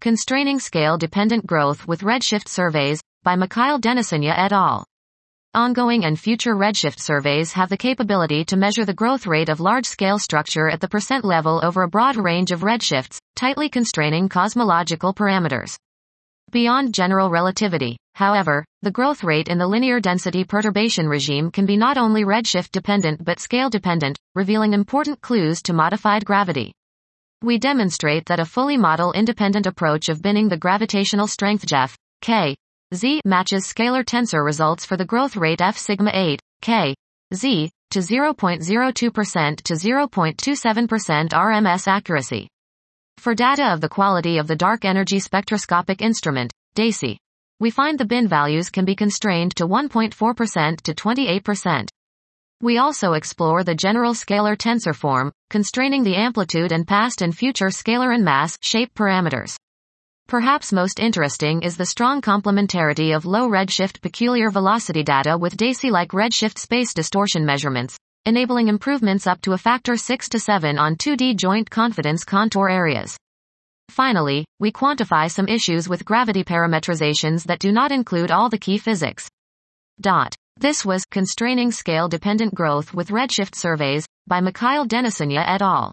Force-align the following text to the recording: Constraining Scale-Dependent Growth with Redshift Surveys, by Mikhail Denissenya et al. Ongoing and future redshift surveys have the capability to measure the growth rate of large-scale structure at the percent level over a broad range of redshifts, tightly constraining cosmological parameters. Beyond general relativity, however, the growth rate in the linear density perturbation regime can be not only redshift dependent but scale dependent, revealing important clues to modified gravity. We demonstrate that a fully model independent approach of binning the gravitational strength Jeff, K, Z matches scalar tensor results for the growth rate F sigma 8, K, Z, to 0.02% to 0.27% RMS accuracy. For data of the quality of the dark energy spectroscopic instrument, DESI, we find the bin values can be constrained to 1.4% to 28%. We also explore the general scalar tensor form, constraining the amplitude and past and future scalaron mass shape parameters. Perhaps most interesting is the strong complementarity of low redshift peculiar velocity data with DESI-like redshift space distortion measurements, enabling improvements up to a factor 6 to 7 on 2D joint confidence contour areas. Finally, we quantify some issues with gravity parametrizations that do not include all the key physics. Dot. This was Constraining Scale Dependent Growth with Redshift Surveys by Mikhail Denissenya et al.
Constraining 0.00 0.60
Scale-Dependent 0.60 1.44
Growth 1.44 1.88
with 1.88 2.02
Redshift 2.02 2.46
Surveys, 2.46 3.00
by 3.24 3.34
Mikhail 3.34 3.80
Denissenya 3.80 4.32
et 4.36 4.52
al. 4.52 4.84
Ongoing 5.54 6.04
and 6.04 6.16
future 6.16 6.54
redshift 6.54 7.00
surveys 7.00 7.52
have 7.54 7.68
the 7.68 7.76
capability 7.76 8.44
to 8.44 8.56
measure 8.56 8.84
the 8.84 8.94
growth 8.94 9.26
rate 9.26 9.48
of 9.48 9.58
large-scale 9.58 10.20
structure 10.20 10.68
at 10.68 10.80
the 10.80 10.86
percent 10.86 11.24
level 11.24 11.60
over 11.64 11.82
a 11.82 11.88
broad 11.88 12.14
range 12.14 12.52
of 12.52 12.60
redshifts, 12.60 13.18
tightly 13.34 13.68
constraining 13.68 14.28
cosmological 14.28 15.12
parameters. 15.12 15.76
Beyond 16.52 16.94
general 16.94 17.28
relativity, 17.28 17.96
however, 18.14 18.64
the 18.82 18.92
growth 18.92 19.24
rate 19.24 19.48
in 19.48 19.58
the 19.58 19.66
linear 19.66 19.98
density 19.98 20.44
perturbation 20.44 21.08
regime 21.08 21.50
can 21.50 21.66
be 21.66 21.76
not 21.76 21.98
only 21.98 22.22
redshift 22.22 22.70
dependent 22.70 23.24
but 23.24 23.40
scale 23.40 23.68
dependent, 23.68 24.16
revealing 24.36 24.74
important 24.74 25.20
clues 25.22 25.60
to 25.62 25.72
modified 25.72 26.24
gravity. 26.24 26.72
We 27.40 27.56
demonstrate 27.56 28.26
that 28.26 28.40
a 28.40 28.44
fully 28.44 28.76
model 28.76 29.12
independent 29.12 29.66
approach 29.66 30.08
of 30.08 30.20
binning 30.20 30.48
the 30.48 30.56
gravitational 30.56 31.28
strength 31.28 31.64
Jeff, 31.66 31.96
K, 32.20 32.56
Z 32.92 33.20
matches 33.24 33.64
scalar 33.64 34.04
tensor 34.04 34.44
results 34.44 34.84
for 34.84 34.96
the 34.96 35.04
growth 35.04 35.36
rate 35.36 35.60
F 35.60 35.78
sigma 35.78 36.10
8, 36.12 36.40
K, 36.62 36.96
Z, 37.32 37.70
to 37.90 38.00
0.02% 38.00 39.62
to 39.62 39.74
0.27% 39.74 41.28
RMS 41.28 41.86
accuracy. 41.86 42.48
For 43.18 43.36
data 43.36 43.72
of 43.72 43.80
the 43.80 43.88
quality 43.88 44.38
of 44.38 44.48
the 44.48 44.56
dark 44.56 44.84
energy 44.84 45.20
spectroscopic 45.20 46.02
instrument, 46.02 46.52
DESI, 46.74 47.18
we 47.60 47.70
find 47.70 47.98
the 47.98 48.04
bin 48.04 48.26
values 48.26 48.68
can 48.68 48.84
be 48.84 48.96
constrained 48.96 49.54
to 49.56 49.66
1.4% 49.66 50.80
to 50.80 50.94
28%. 50.94 51.88
We 52.60 52.78
also 52.78 53.12
explore 53.12 53.62
the 53.62 53.76
general 53.76 54.14
scalar 54.14 54.56
tensor 54.56 54.92
form, 54.92 55.32
constraining 55.48 56.02
the 56.02 56.16
amplitude 56.16 56.72
and 56.72 56.84
past 56.84 57.22
and 57.22 57.32
future 57.32 57.68
scalaron 57.68 58.22
mass 58.22 58.58
shape 58.62 58.92
parameters. 58.94 59.54
Perhaps 60.26 60.72
most 60.72 60.98
interesting 60.98 61.62
is 61.62 61.76
the 61.76 61.86
strong 61.86 62.20
complementarity 62.20 63.14
of 63.14 63.24
low 63.24 63.48
redshift 63.48 64.00
peculiar 64.02 64.50
velocity 64.50 65.04
data 65.04 65.38
with 65.38 65.56
DESI-like 65.56 66.10
redshift 66.10 66.58
space 66.58 66.92
distortion 66.92 67.46
measurements, 67.46 67.96
enabling 68.26 68.66
improvements 68.66 69.28
up 69.28 69.40
to 69.42 69.52
a 69.52 69.58
factor 69.58 69.96
6 69.96 70.28
to 70.28 70.40
7 70.40 70.80
on 70.80 70.96
2D 70.96 71.36
joint 71.36 71.70
confidence 71.70 72.24
contour 72.24 72.68
areas. 72.68 73.16
Finally, 73.88 74.44
we 74.58 74.72
quantify 74.72 75.30
some 75.30 75.46
issues 75.46 75.88
with 75.88 76.04
gravity 76.04 76.42
parametrizations 76.42 77.44
that 77.44 77.60
do 77.60 77.70
not 77.70 77.92
include 77.92 78.32
all 78.32 78.48
the 78.48 78.58
key 78.58 78.78
physics. 78.78 79.28
Dot. 80.00 80.34
This 80.60 80.84
was 80.84 81.04
Constraining 81.04 81.70
Scale 81.70 82.08
Dependent 82.08 82.52
Growth 82.52 82.92
with 82.92 83.10
Redshift 83.10 83.54
Surveys 83.54 84.08
by 84.26 84.40
Mikhail 84.40 84.86
Denissenya 84.86 85.44
et 85.46 85.62
al. 85.62 85.92